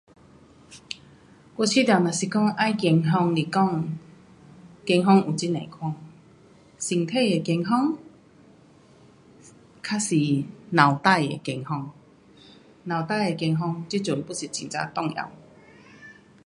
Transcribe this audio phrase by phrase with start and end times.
[1.57, 3.87] 我觉得若是讲要健康来讲，
[4.83, 5.93] 健康又很多款，
[6.79, 7.95] 身体的健康，
[9.83, 10.15] 还是
[10.71, 11.91] 脑袋的健康。
[12.85, 15.31] 脑袋的健康这阵 pun 是很呀重要。